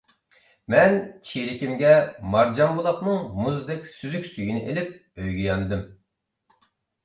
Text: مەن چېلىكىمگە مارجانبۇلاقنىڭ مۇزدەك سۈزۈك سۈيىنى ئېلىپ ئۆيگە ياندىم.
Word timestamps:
مەن 0.73 0.95
چېلىكىمگە 1.31 1.91
مارجانبۇلاقنىڭ 2.37 3.21
مۇزدەك 3.43 3.87
سۈزۈك 4.01 4.27
سۈيىنى 4.33 4.67
ئېلىپ 4.67 4.93
ئۆيگە 4.99 5.49
ياندىم. 5.49 5.89